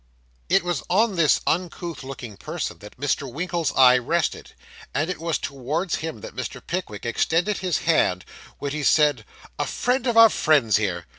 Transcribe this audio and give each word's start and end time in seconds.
It 0.49 0.63
was 0.63 0.81
on 0.89 1.15
this 1.15 1.41
uncouth 1.45 2.03
looking 2.03 2.35
person 2.35 2.79
that 2.79 2.99
Mr. 2.99 3.31
Winkle's 3.31 3.71
eye 3.75 3.99
rested, 3.99 4.53
and 4.95 5.11
it 5.11 5.19
was 5.19 5.37
towards 5.37 5.97
him 5.97 6.21
that 6.21 6.35
Mr. 6.35 6.59
Pickwick 6.65 7.05
extended 7.05 7.59
his 7.59 7.77
hand 7.85 8.25
when 8.57 8.71
he 8.71 8.81
said, 8.81 9.25
'A 9.59 9.67
friend 9.67 10.07
of 10.07 10.17
our 10.17 10.31
friend's 10.31 10.77
here. 10.77 11.05